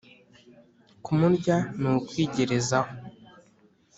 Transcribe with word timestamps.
Kumurya 1.03 1.55
ni 1.79 1.87
ukwigerezaho! 1.97 2.89